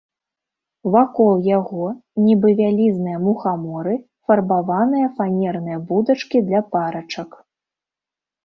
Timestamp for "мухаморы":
3.27-3.93